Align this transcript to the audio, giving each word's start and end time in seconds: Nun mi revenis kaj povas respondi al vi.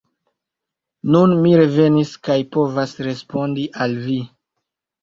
Nun 1.15 1.35
mi 1.43 1.53
revenis 1.61 2.15
kaj 2.29 2.39
povas 2.57 2.99
respondi 3.11 3.71
al 3.87 3.97
vi. 4.11 4.21